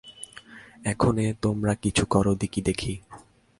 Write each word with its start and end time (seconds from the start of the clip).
এক্ষণে 0.85 1.25
তোমরা 1.41 1.73
কিছু 1.75 2.03
কর 2.05 2.25
দিকি 2.33 2.61
দেখি। 2.61 2.93